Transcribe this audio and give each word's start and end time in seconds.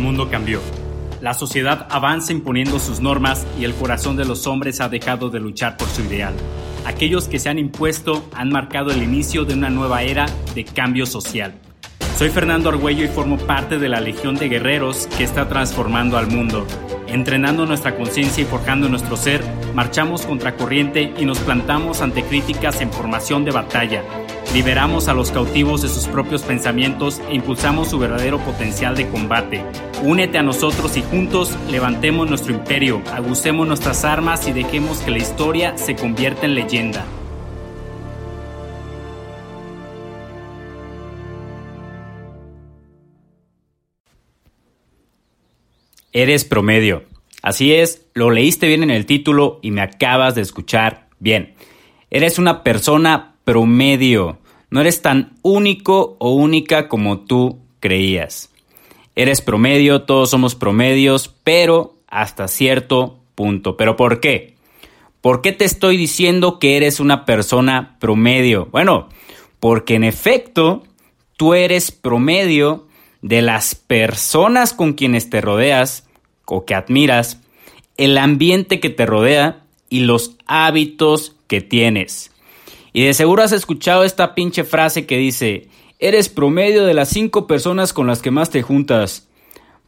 mundo 0.00 0.28
cambió. 0.30 0.60
La 1.20 1.34
sociedad 1.34 1.86
avanza 1.90 2.32
imponiendo 2.32 2.78
sus 2.78 3.00
normas 3.00 3.46
y 3.58 3.64
el 3.64 3.74
corazón 3.74 4.16
de 4.16 4.24
los 4.24 4.46
hombres 4.46 4.80
ha 4.80 4.88
dejado 4.88 5.28
de 5.28 5.38
luchar 5.38 5.76
por 5.76 5.88
su 5.88 6.02
ideal. 6.02 6.34
Aquellos 6.86 7.28
que 7.28 7.38
se 7.38 7.50
han 7.50 7.58
impuesto 7.58 8.24
han 8.34 8.50
marcado 8.50 8.90
el 8.90 9.02
inicio 9.02 9.44
de 9.44 9.54
una 9.54 9.68
nueva 9.68 10.02
era 10.02 10.26
de 10.54 10.64
cambio 10.64 11.04
social. 11.04 11.54
Soy 12.16 12.30
Fernando 12.30 12.70
Argüello 12.70 13.04
y 13.04 13.08
formo 13.08 13.36
parte 13.38 13.78
de 13.78 13.88
la 13.88 14.00
Legión 14.00 14.36
de 14.36 14.48
Guerreros 14.48 15.08
que 15.16 15.24
está 15.24 15.48
transformando 15.48 16.16
al 16.16 16.26
mundo. 16.26 16.66
Entrenando 17.06 17.66
nuestra 17.66 17.96
conciencia 17.96 18.42
y 18.42 18.46
forjando 18.46 18.88
nuestro 18.88 19.16
ser, 19.16 19.42
marchamos 19.74 20.26
contra 20.26 20.56
corriente 20.56 21.12
y 21.18 21.24
nos 21.24 21.38
plantamos 21.38 22.00
ante 22.00 22.22
críticas 22.22 22.80
en 22.80 22.92
formación 22.92 23.44
de 23.44 23.50
batalla 23.50 24.02
Liberamos 24.52 25.06
a 25.06 25.14
los 25.14 25.30
cautivos 25.30 25.80
de 25.80 25.88
sus 25.88 26.08
propios 26.08 26.42
pensamientos 26.42 27.20
e 27.28 27.36
impulsamos 27.36 27.88
su 27.88 28.00
verdadero 28.00 28.40
potencial 28.40 28.96
de 28.96 29.08
combate. 29.08 29.64
Únete 30.02 30.38
a 30.38 30.42
nosotros 30.42 30.96
y 30.96 31.02
juntos 31.02 31.56
levantemos 31.70 32.28
nuestro 32.28 32.52
imperio, 32.52 33.00
agucemos 33.12 33.68
nuestras 33.68 34.04
armas 34.04 34.48
y 34.48 34.52
dejemos 34.52 34.98
que 35.02 35.12
la 35.12 35.18
historia 35.18 35.78
se 35.78 35.94
convierta 35.94 36.46
en 36.46 36.56
leyenda. 36.56 37.04
Eres 46.12 46.44
promedio. 46.44 47.04
Así 47.40 47.72
es, 47.72 48.04
lo 48.14 48.32
leíste 48.32 48.66
bien 48.66 48.82
en 48.82 48.90
el 48.90 49.06
título 49.06 49.60
y 49.62 49.70
me 49.70 49.80
acabas 49.80 50.34
de 50.34 50.42
escuchar 50.42 51.08
bien. 51.20 51.54
Eres 52.10 52.40
una 52.40 52.64
persona 52.64 53.36
promedio. 53.44 54.39
No 54.70 54.80
eres 54.80 55.02
tan 55.02 55.32
único 55.42 56.16
o 56.18 56.30
única 56.30 56.88
como 56.88 57.20
tú 57.20 57.58
creías. 57.80 58.50
Eres 59.16 59.40
promedio, 59.40 60.02
todos 60.02 60.30
somos 60.30 60.54
promedios, 60.54 61.34
pero 61.44 61.94
hasta 62.06 62.48
cierto 62.48 63.18
punto. 63.34 63.76
¿Pero 63.76 63.96
por 63.96 64.20
qué? 64.20 64.54
¿Por 65.20 65.42
qué 65.42 65.52
te 65.52 65.64
estoy 65.64 65.96
diciendo 65.96 66.58
que 66.58 66.76
eres 66.76 67.00
una 67.00 67.24
persona 67.24 67.96
promedio? 67.98 68.68
Bueno, 68.70 69.08
porque 69.58 69.96
en 69.96 70.04
efecto, 70.04 70.84
tú 71.36 71.54
eres 71.54 71.90
promedio 71.90 72.86
de 73.22 73.42
las 73.42 73.74
personas 73.74 74.72
con 74.72 74.94
quienes 74.94 75.28
te 75.28 75.40
rodeas 75.40 76.06
o 76.46 76.64
que 76.64 76.74
admiras, 76.74 77.40
el 77.96 78.16
ambiente 78.18 78.80
que 78.80 78.90
te 78.90 79.04
rodea 79.04 79.64
y 79.90 80.00
los 80.00 80.36
hábitos 80.46 81.36
que 81.46 81.60
tienes. 81.60 82.30
Y 82.92 83.04
de 83.04 83.14
seguro 83.14 83.42
has 83.42 83.52
escuchado 83.52 84.04
esta 84.04 84.34
pinche 84.34 84.64
frase 84.64 85.06
que 85.06 85.16
dice, 85.16 85.68
eres 85.98 86.28
promedio 86.28 86.84
de 86.84 86.94
las 86.94 87.10
cinco 87.10 87.46
personas 87.46 87.92
con 87.92 88.06
las 88.06 88.22
que 88.22 88.30
más 88.30 88.50
te 88.50 88.62
juntas. 88.62 89.28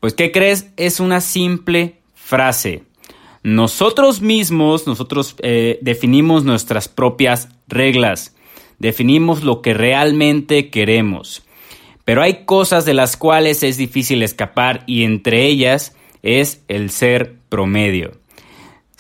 Pues, 0.00 0.14
¿qué 0.14 0.32
crees? 0.32 0.68
Es 0.76 1.00
una 1.00 1.20
simple 1.20 2.00
frase. 2.14 2.84
Nosotros 3.42 4.20
mismos, 4.20 4.86
nosotros 4.86 5.34
eh, 5.42 5.78
definimos 5.82 6.44
nuestras 6.44 6.88
propias 6.88 7.48
reglas, 7.66 8.36
definimos 8.78 9.42
lo 9.42 9.62
que 9.62 9.74
realmente 9.74 10.70
queremos. 10.70 11.42
Pero 12.04 12.22
hay 12.22 12.44
cosas 12.44 12.84
de 12.84 12.94
las 12.94 13.16
cuales 13.16 13.62
es 13.62 13.76
difícil 13.76 14.22
escapar 14.22 14.84
y 14.86 15.02
entre 15.04 15.46
ellas 15.46 15.96
es 16.22 16.62
el 16.68 16.90
ser 16.90 17.36
promedio. 17.48 18.21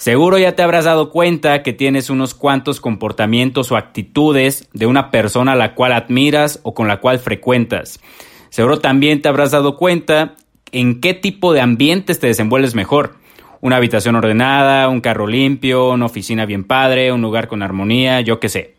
Seguro 0.02 0.36
ya 0.36 0.56
te 0.56 0.64
habrás 0.64 0.84
dado 0.84 1.10
cuenta 1.10 1.62
que 1.62 1.72
tienes 1.72 2.10
unos 2.10 2.34
cuantos 2.34 2.80
comportamientos 2.80 3.70
o 3.70 3.76
actitudes 3.76 4.68
de 4.72 4.86
una 4.86 5.12
persona 5.12 5.52
a 5.52 5.54
la 5.54 5.76
cual 5.76 5.92
admiras 5.92 6.58
o 6.64 6.74
con 6.74 6.88
la 6.88 6.96
cual 6.96 7.20
frecuentas. 7.20 8.00
Seguro 8.50 8.80
también 8.80 9.22
te 9.22 9.28
habrás 9.28 9.52
dado 9.52 9.76
cuenta 9.76 10.34
en 10.72 11.00
qué 11.00 11.14
tipo 11.14 11.52
de 11.52 11.60
ambientes 11.60 12.18
te 12.18 12.26
desenvuelves 12.26 12.74
mejor. 12.74 13.14
Una 13.60 13.76
habitación 13.76 14.16
ordenada, 14.16 14.88
un 14.88 15.02
carro 15.02 15.28
limpio, 15.28 15.90
una 15.90 16.06
oficina 16.06 16.46
bien 16.46 16.64
padre, 16.64 17.12
un 17.12 17.22
lugar 17.22 17.46
con 17.46 17.62
armonía, 17.62 18.22
yo 18.22 18.40
qué 18.40 18.48
sé. 18.48 18.74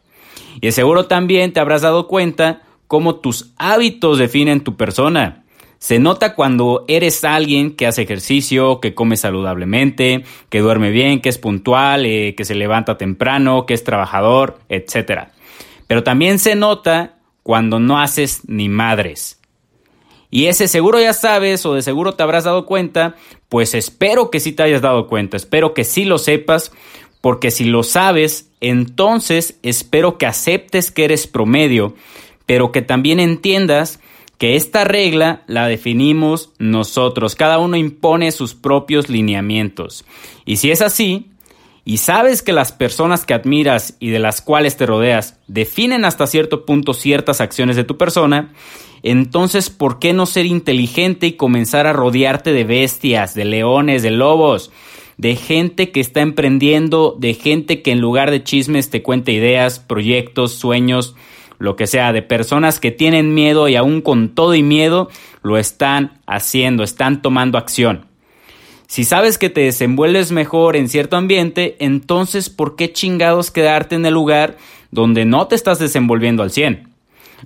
Y 0.59 0.73
seguro 0.73 1.05
también 1.05 1.53
te 1.53 1.61
habrás 1.61 1.84
dado 1.84 2.09
cuenta 2.09 2.63
cómo 2.88 3.16
tus 3.16 3.53
hábitos 3.57 4.17
definen 4.17 4.59
tu 4.59 4.75
persona. 4.75 5.42
Se 5.83 5.99
nota 5.99 6.33
cuando 6.33 6.85
eres 6.88 7.25
alguien 7.25 7.75
que 7.75 7.88
hace 7.88 8.03
ejercicio, 8.03 8.79
que 8.79 8.95
come 8.95 9.17
saludablemente, 9.17 10.23
que 10.47 10.61
duerme 10.61 10.91
bien, 10.91 11.19
que 11.19 11.27
es 11.27 11.38
puntual, 11.38 12.05
eh, 12.05 12.35
que 12.35 12.45
se 12.45 12.55
levanta 12.55 12.97
temprano, 12.97 13.66
que 13.66 13.73
es 13.73 13.83
trabajador, 13.83 14.59
etc. 14.69 15.23
Pero 15.85 16.01
también 16.01 16.39
se 16.39 16.55
nota 16.55 17.17
cuando 17.43 17.81
no 17.81 17.99
haces 17.99 18.43
ni 18.47 18.69
madres. 18.69 19.41
Y 20.29 20.45
ese 20.45 20.69
seguro 20.69 21.01
ya 21.01 21.11
sabes 21.11 21.66
o 21.66 21.73
de 21.73 21.81
seguro 21.81 22.13
te 22.13 22.23
habrás 22.23 22.45
dado 22.45 22.66
cuenta, 22.66 23.17
pues 23.49 23.73
espero 23.73 24.31
que 24.31 24.39
sí 24.39 24.53
te 24.53 24.63
hayas 24.63 24.81
dado 24.81 25.07
cuenta, 25.07 25.35
espero 25.35 25.73
que 25.73 25.83
sí 25.83 26.05
lo 26.05 26.17
sepas, 26.17 26.72
porque 27.19 27.51
si 27.51 27.66
lo 27.66 27.83
sabes, 27.83 28.49
entonces 28.61 29.59
espero 29.63 30.17
que 30.17 30.27
aceptes 30.27 30.91
que 30.91 31.03
eres 31.03 31.27
promedio, 31.27 31.93
pero 32.45 32.72
que 32.72 32.81
también 32.81 33.19
entiendas 33.19 33.99
que 34.43 34.57
esta 34.57 34.83
regla 34.83 35.43
la 35.47 35.69
definimos 35.69 36.51
nosotros, 36.59 37.33
cada 37.33 37.59
uno 37.59 37.77
impone 37.77 38.29
sus 38.33 38.53
propios 38.53 39.07
lineamientos. 39.07 40.03
Y 40.43 40.57
si 40.57 40.69
es 40.69 40.81
así, 40.81 41.31
y 41.85 41.99
sabes 41.99 42.41
que 42.41 42.51
las 42.51 42.73
personas 42.73 43.25
que 43.25 43.33
admiras 43.33 43.95
y 44.01 44.09
de 44.09 44.19
las 44.19 44.41
cuales 44.41 44.75
te 44.75 44.85
rodeas 44.85 45.39
definen 45.47 46.03
hasta 46.03 46.27
cierto 46.27 46.65
punto 46.65 46.93
ciertas 46.93 47.39
acciones 47.39 47.77
de 47.77 47.85
tu 47.85 47.97
persona, 47.97 48.51
entonces 49.01 49.69
¿por 49.69 49.97
qué 49.97 50.11
no 50.11 50.25
ser 50.25 50.45
inteligente 50.45 51.25
y 51.27 51.37
comenzar 51.37 51.87
a 51.87 51.93
rodearte 51.93 52.51
de 52.51 52.65
bestias, 52.65 53.35
de 53.35 53.45
leones, 53.45 54.03
de 54.03 54.11
lobos? 54.11 54.71
de 55.15 55.35
gente 55.35 55.91
que 55.91 55.99
está 55.99 56.21
emprendiendo, 56.21 57.15
de 57.17 57.35
gente 57.35 57.81
que 57.81 57.91
en 57.91 58.01
lugar 58.01 58.31
de 58.31 58.43
chismes 58.43 58.89
te 58.89 59.03
cuenta 59.03 59.31
ideas, 59.31 59.79
proyectos, 59.79 60.53
sueños, 60.53 61.15
lo 61.63 61.78
que 61.78 61.88
sea, 61.88 62.12
de 62.12 62.22
personas 62.22 62.81
que 62.81 62.91
tienen 62.91 63.34
miedo 63.34 63.69
y 63.69 63.78
aún 63.78 64.01
con 64.01 64.35
todo 64.35 64.53
y 64.53 64.62
miedo 64.62 65.09
lo 65.44 65.57
están 65.57 66.19
haciendo, 66.28 66.84
están 66.84 67.22
tomando 67.22 67.57
acción. 67.57 68.06
Si 68.85 69.06
sabes 69.06 69.38
que 69.38 69.50
te 69.50 69.62
desenvuelves 69.62 70.34
mejor 70.34 70.75
en 70.75 70.90
cierto 70.90 71.16
ambiente, 71.16 71.78
entonces 71.79 72.50
¿por 72.50 72.75
qué 72.75 72.91
chingados 72.91 73.50
quedarte 73.50 73.96
en 73.96 74.06
el 74.06 74.13
lugar 74.13 74.57
donde 74.91 75.23
no 75.23 75.47
te 75.47 75.56
estás 75.56 75.79
desenvolviendo 75.79 76.44
al 76.44 76.52
100? 76.52 76.90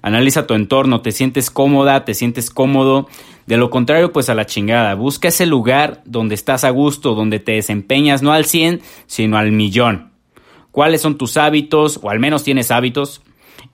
Analiza 0.01 0.47
tu 0.47 0.56
entorno, 0.56 1.01
te 1.01 1.11
sientes 1.11 1.51
cómoda, 1.51 2.03
te 2.03 2.16
sientes 2.16 2.50
cómodo. 2.50 3.07
De 3.45 3.57
lo 3.57 3.69
contrario, 3.69 4.11
pues 4.11 4.29
a 4.29 4.35
la 4.35 4.47
chingada. 4.47 4.95
Busca 4.95 5.27
ese 5.27 5.45
lugar 5.45 6.01
donde 6.06 6.33
estás 6.33 6.63
a 6.63 6.72
gusto, 6.72 7.13
donde 7.13 7.39
te 7.39 7.51
desempeñas 7.51 8.23
no 8.23 8.33
al 8.33 8.45
100, 8.45 8.81
sino 9.06 9.38
al 9.38 9.51
millón. 9.51 10.09
¿Cuáles 10.72 11.01
son 11.01 11.19
tus 11.19 11.38
hábitos? 11.38 12.00
O 12.01 12.09
al 12.09 12.19
menos 12.19 12.44
tienes 12.44 12.72
hábitos. 12.72 13.22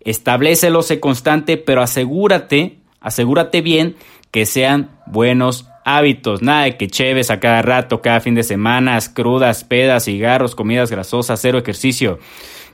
Establecelo, 0.02 0.82
sé 0.82 1.00
constante, 1.00 1.58
pero 1.58 1.82
asegúrate, 1.82 2.78
asegúrate 3.00 3.62
bien 3.62 3.96
que 4.32 4.46
sean 4.46 4.90
buenos 5.06 5.68
hábitos. 5.86 6.42
Nada 6.42 6.64
de 6.64 6.78
que 6.78 6.88
cheves 6.88 7.30
a 7.32 7.40
cada 7.40 7.62
rato, 7.62 8.02
cada 8.02 8.20
fin 8.20 8.36
de 8.36 8.44
semana, 8.44 8.98
crudas, 9.14 9.64
pedas, 9.64 10.06
cigarros, 10.06 10.56
comidas 10.56 10.92
grasosas, 10.92 11.40
cero 11.42 11.60
ejercicio. 11.60 12.20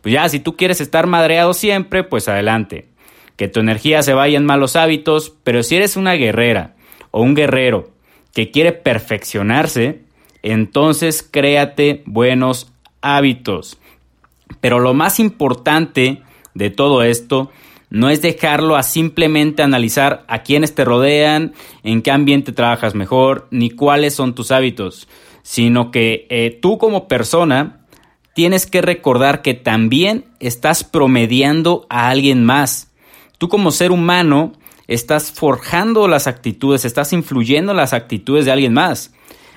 Pues 0.02 0.13
ya, 0.13 0.28
si 0.29 0.40
tú 0.40 0.56
quieres 0.56 0.81
estar 0.81 1.08
madreado 1.08 1.53
siempre, 1.53 2.03
pues 2.03 2.28
adelante. 2.28 2.88
Que 3.35 3.47
tu 3.47 3.59
energía 3.59 4.02
se 4.03 4.13
vaya 4.13 4.38
en 4.38 4.46
malos 4.46 4.75
hábitos, 4.75 5.34
pero 5.44 5.63
si 5.63 5.75
eres 5.75 5.96
una 5.96 6.13
guerrera 6.13 6.75
o 7.12 7.22
un 7.22 7.35
guerrero 7.35 7.90
que 8.34 8.52
quiere 8.52 8.72
perfeccionarse, 8.72 10.02
entonces 10.44 11.28
créate 11.29 12.03
buenos 12.06 12.72
hábitos. 13.02 13.78
Pero 14.62 14.79
lo 14.79 14.94
más 14.94 15.19
importante 15.19 16.22
de 16.53 16.69
todo 16.69 17.03
esto 17.03 17.51
no 17.90 18.09
es 18.09 18.22
dejarlo 18.22 18.75
a 18.75 18.84
simplemente 18.84 19.63
analizar 19.63 20.23
a 20.28 20.43
quiénes 20.43 20.75
te 20.75 20.85
rodean, 20.85 21.53
en 21.84 22.01
qué 22.01 22.11
ambiente 22.11 22.51
trabajas 22.51 22.93
mejor, 22.93 23.47
ni 23.51 23.72
cuáles 23.72 24.13
son 24.13 24.35
tus 24.35 24.51
hábitos, 24.51 25.07
sino 25.41 25.90
que 25.90 26.28
eh, 26.29 26.57
tú 26.61 26.78
como 26.78 27.07
persona 27.07 27.87
tienes 28.35 28.67
que 28.67 28.81
recordar 28.81 29.41
que 29.41 29.55
también 29.55 30.25
estás 30.40 30.84
promediando 30.84 31.87
a 31.90 32.09
alguien 32.09 32.46
más. 32.46 32.91
Tú 33.40 33.49
como 33.49 33.72
ser 33.72 33.91
humano 33.91 34.53
estás 34.87 35.31
forjando 35.31 36.07
las 36.07 36.28
actitudes, 36.28 36.85
estás 36.85 37.11
influyendo 37.11 37.73
las 37.73 37.93
actitudes 37.93 38.45
de 38.45 38.52
alguien 38.52 38.73
más. 38.73 39.13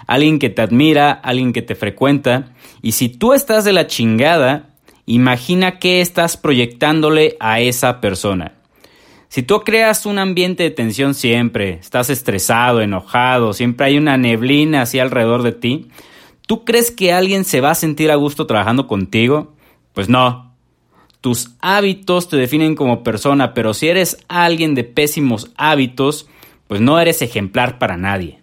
Alguien 0.07 0.39
que 0.39 0.51
te 0.51 0.63
admira, 0.63 1.13
alguien 1.13 1.53
que 1.53 1.63
te 1.63 1.75
frecuenta. 1.75 2.53
Y 2.81 2.93
si 2.93 3.09
tú 3.09 3.35
estás 3.35 3.65
de 3.65 3.73
la 3.73 3.87
chingada, 3.87 4.72
Imagina 5.07 5.79
qué 5.79 6.01
estás 6.01 6.37
proyectándole 6.37 7.37
a 7.41 7.61
esa 7.61 8.01
persona. 8.01 8.53
Si 9.29 9.43
tú 9.43 9.61
creas 9.61 10.05
un 10.05 10.19
ambiente 10.19 10.63
de 10.63 10.71
tensión 10.71 11.15
siempre, 11.15 11.79
estás 11.81 12.11
estresado, 12.11 12.83
enojado, 12.83 13.55
siempre 13.55 13.87
hay 13.87 13.97
una 13.97 14.19
neblina 14.19 14.83
así 14.83 14.99
alrededor 14.99 15.43
de 15.43 15.53
ti, 15.53 15.89
¿tú 16.47 16.65
crees 16.65 16.91
que 16.91 17.13
alguien 17.13 17.45
se 17.45 17.63
va 17.63 17.71
a 17.71 17.75
sentir 17.75 18.11
a 18.11 18.17
gusto 18.17 18.47
trabajando 18.47 18.87
contigo? 18.87 19.55
Pues 19.95 20.09
no. 20.09 20.53
Tus 21.23 21.53
hábitos 21.61 22.29
te 22.29 22.37
definen 22.37 22.75
como 22.75 23.03
persona, 23.03 23.55
pero 23.55 23.75
si 23.75 23.89
eres 23.89 24.19
alguien 24.29 24.75
de 24.75 24.85
pésimos 24.85 25.51
hábitos, 25.57 26.29
pues 26.69 26.81
no 26.81 27.01
eres 27.01 27.23
ejemplar 27.23 27.79
para 27.79 27.97
nadie. 27.97 28.41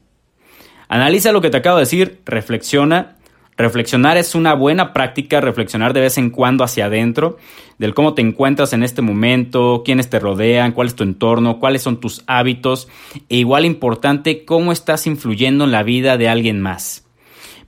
Analiza 0.88 1.32
lo 1.32 1.42
que 1.42 1.52
te 1.52 1.58
acabo 1.58 1.78
de 1.78 1.84
decir, 1.84 2.22
reflexiona. 2.26 3.18
Reflexionar 3.60 4.16
es 4.16 4.36
una 4.36 4.54
buena 4.54 4.94
práctica, 4.94 5.42
reflexionar 5.42 5.92
de 5.92 6.00
vez 6.00 6.18
en 6.18 6.30
cuando 6.30 6.64
hacia 6.64 6.86
adentro, 6.86 7.38
del 7.78 7.94
cómo 7.94 8.14
te 8.14 8.22
encuentras 8.22 8.72
en 8.72 8.84
este 8.84 9.02
momento, 9.02 9.82
quiénes 9.84 10.10
te 10.10 10.18
rodean, 10.18 10.72
cuál 10.72 10.88
es 10.88 10.96
tu 10.96 11.04
entorno, 11.04 11.60
cuáles 11.60 11.82
son 11.82 12.00
tus 12.00 12.24
hábitos, 12.26 12.88
e 13.28 13.36
igual 13.36 13.66
importante, 13.66 14.46
cómo 14.46 14.72
estás 14.72 15.08
influyendo 15.08 15.66
en 15.66 15.72
la 15.72 15.84
vida 15.84 16.16
de 16.16 16.30
alguien 16.30 16.62
más. 16.62 17.06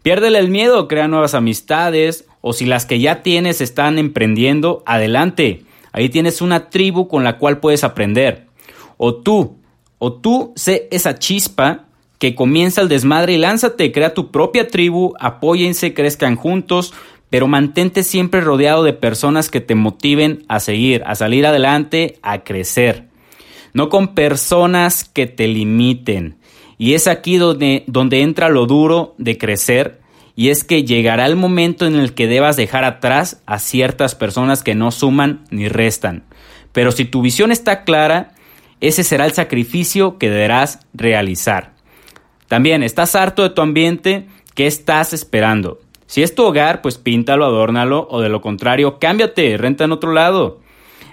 Piérdele 0.02 0.40
el 0.40 0.48
miedo, 0.48 0.88
crea 0.88 1.10
nuevas 1.10 1.34
amistades, 1.34 2.26
o 2.40 2.54
si 2.54 2.66
las 2.66 2.86
que 2.86 3.02
ya 3.02 3.22
tienes 3.22 3.60
están 3.60 4.00
emprendiendo, 4.00 4.84
adelante. 4.86 5.66
Ahí 5.92 6.08
tienes 6.08 6.42
una 6.42 6.70
tribu 6.70 7.10
con 7.10 7.26
la 7.26 7.38
cual 7.38 7.60
puedes 7.60 7.84
aprender. 7.84 8.48
O 8.96 9.16
tú, 9.16 9.58
o 9.98 10.14
tú 10.14 10.54
sé 10.56 10.88
esa 10.90 11.20
chispa 11.20 11.88
que 12.22 12.36
comienza 12.36 12.82
el 12.82 12.88
desmadre 12.88 13.34
y 13.34 13.40
lánzate, 13.40 13.92
crea 13.92 14.14
tu 14.14 14.30
propia 14.30 14.68
tribu, 14.68 15.16
apóyense, 15.20 15.96
crezcan 15.96 16.36
juntos, 16.36 16.94
pero 17.32 17.48
mantente 17.48 18.04
siempre 18.04 18.42
rodeado 18.42 18.84
de 18.84 18.94
personas 18.94 19.50
que 19.50 19.60
te 19.60 19.74
motiven 19.74 20.46
a 20.48 20.60
seguir, 20.60 21.02
a 21.08 21.16
salir 21.16 21.48
adelante, 21.48 22.20
a 22.22 22.44
crecer. 22.44 23.08
No 23.74 23.90
con 23.90 24.14
personas 24.14 25.04
que 25.04 25.26
te 25.26 25.48
limiten. 25.48 26.36
Y 26.78 26.94
es 26.94 27.08
aquí 27.08 27.38
donde, 27.38 27.86
donde 27.88 28.22
entra 28.22 28.50
lo 28.50 28.68
duro 28.68 29.16
de 29.18 29.40
crecer, 29.40 30.00
y 30.36 30.50
es 30.50 30.64
que 30.64 30.84
llegará 30.84 31.26
el 31.26 31.36
momento 31.36 31.88
en 31.88 31.96
el 31.96 32.14
que 32.14 32.28
debas 32.28 32.56
dejar 32.56 32.84
atrás 32.84 33.42
a 33.48 33.58
ciertas 33.58 34.14
personas 34.14 34.62
que 34.62 34.76
no 34.76 34.92
suman 34.92 35.44
ni 35.50 35.70
restan. 35.70 36.24
Pero 36.72 36.92
si 36.92 37.06
tu 37.06 37.24
visión 37.24 37.52
está 37.52 37.84
clara, 37.84 38.34
ese 38.80 39.04
será 39.04 39.26
el 39.26 39.32
sacrificio 39.32 40.20
que 40.20 40.30
deberás 40.30 40.82
realizar. 40.94 41.71
También, 42.52 42.84
¿estás 42.84 43.16
harto 43.16 43.44
de 43.44 43.52
tu 43.52 43.62
ambiente? 43.62 44.28
¿Qué 44.56 44.68
estás 44.68 45.14
esperando? 45.14 45.80
Si 46.06 46.22
es 46.22 46.36
tu 46.36 46.44
hogar, 46.44 46.82
pues 46.82 46.98
píntalo, 46.98 47.46
adórnalo, 47.46 48.10
o 48.12 48.20
de 48.20 48.28
lo 48.28 48.42
contrario, 48.42 49.00
cámbiate, 49.00 49.56
renta 49.56 49.86
en 49.86 49.94
otro 49.94 50.12
lado. 50.12 50.60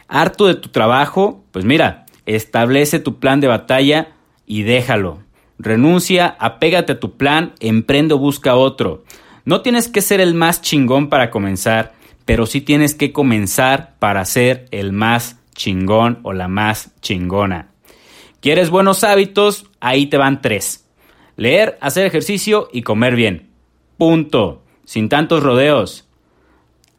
¿Harto 0.08 0.48
de 0.48 0.56
tu 0.56 0.70
trabajo? 0.70 1.44
Pues 1.52 1.64
mira, 1.64 2.06
establece 2.26 2.98
tu 2.98 3.20
plan 3.20 3.38
de 3.38 3.46
batalla 3.46 4.16
y 4.46 4.64
déjalo. 4.64 5.20
Renuncia, 5.60 6.36
apégate 6.40 6.94
a 6.94 6.98
tu 6.98 7.16
plan, 7.16 7.52
emprende 7.60 8.14
o 8.14 8.18
busca 8.18 8.56
otro. 8.56 9.04
No 9.44 9.60
tienes 9.60 9.86
que 9.86 10.00
ser 10.00 10.20
el 10.20 10.34
más 10.34 10.60
chingón 10.60 11.08
para 11.08 11.30
comenzar, 11.30 11.92
pero 12.24 12.46
sí 12.46 12.62
tienes 12.62 12.96
que 12.96 13.12
comenzar 13.12 13.94
para 14.00 14.24
ser 14.24 14.66
el 14.72 14.90
más 14.90 15.36
chingón 15.54 16.18
o 16.24 16.32
la 16.32 16.48
más 16.48 16.90
chingona. 17.00 17.68
¿Quieres 18.40 18.70
buenos 18.70 19.04
hábitos? 19.04 19.66
Ahí 19.78 20.08
te 20.08 20.16
van 20.16 20.42
tres. 20.42 20.87
Leer, 21.38 21.78
hacer 21.80 22.04
ejercicio 22.04 22.68
y 22.72 22.82
comer 22.82 23.14
bien. 23.14 23.46
Punto. 23.96 24.64
Sin 24.84 25.08
tantos 25.08 25.40
rodeos. 25.40 26.08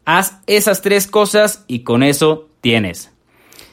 Haz 0.06 0.40
esas 0.48 0.82
tres 0.82 1.08
cosas 1.08 1.66
y 1.68 1.80
con 1.80 2.04
eso 2.04 2.48
tienes. 2.62 3.12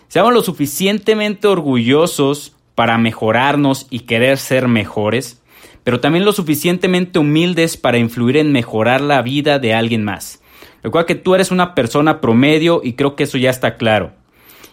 Seamos 0.09 0.35
lo 0.35 0.43
suficientemente 0.43 1.47
orgullosos 1.47 2.57
para 2.75 2.99
mejorarnos 2.99 3.87
y 3.91 4.01
querer 4.01 4.39
ser 4.39 4.67
mejores, 4.67 5.41
pero 5.85 6.01
también 6.01 6.25
lo 6.25 6.33
suficientemente 6.33 7.21
humildes 7.21 7.77
para 7.77 7.99
influir 7.99 8.37
en 8.37 8.51
mejorar 8.51 9.01
la 9.01 9.23
vida 9.23 9.61
de 9.61 9.73
alguien 9.73 10.03
más. 10.03 10.43
Recuerda 10.83 11.07
que 11.07 11.15
tú 11.15 11.37
eres 11.37 11.53
una 11.53 11.77
persona 11.77 12.21
promedio 12.21 12.81
y 12.83 12.95
creo 12.95 13.15
que 13.15 13.23
eso 13.23 13.39
ya 13.39 13.51
está 13.51 13.77
claro. 13.77 14.15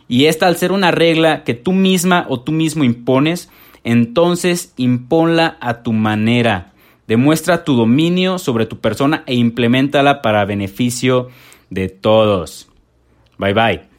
Y 0.07 0.25
esta 0.25 0.47
al 0.47 0.57
ser 0.57 0.71
una 0.71 0.89
regla 0.89 1.43
que 1.43 1.53
tú 1.53 1.71
misma 1.71 2.25
o 2.29 2.41
tú 2.41 2.51
mismo 2.51 2.83
impones, 2.83 3.51
entonces 3.83 4.73
imponla 4.77 5.57
a 5.59 5.83
tu 5.83 5.93
manera. 5.93 6.73
Demuestra 7.07 7.63
tu 7.63 7.75
dominio 7.75 8.39
sobre 8.39 8.65
tu 8.65 8.79
persona 8.79 9.23
e 9.25 9.35
implementala 9.35 10.21
para 10.21 10.45
beneficio 10.45 11.29
de 11.69 11.89
todos. 11.89 12.69
Bye 13.37 13.53
bye. 13.53 13.92